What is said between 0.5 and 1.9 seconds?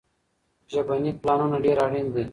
ژبني پلانونه ډېر